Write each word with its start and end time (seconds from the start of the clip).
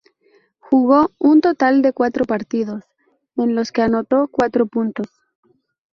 Jugó 0.57 1.11
un 1.19 1.41
total 1.41 1.83
de 1.83 1.93
cuatro 1.93 2.25
partidos, 2.25 2.83
en 3.37 3.53
los 3.53 3.71
que 3.71 3.83
anotó 3.83 4.29
cuatro 4.31 4.65
puntos. 4.65 5.05